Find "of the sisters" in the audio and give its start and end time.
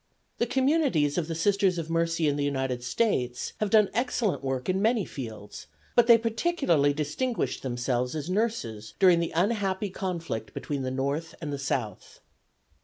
1.19-1.77